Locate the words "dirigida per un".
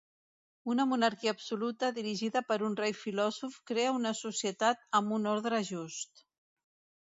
1.97-2.79